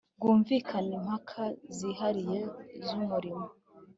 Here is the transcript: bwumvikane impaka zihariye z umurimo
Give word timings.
bwumvikane 0.17 0.93
impaka 0.99 1.43
zihariye 1.75 2.39
z 2.85 2.87
umurimo 2.99 3.45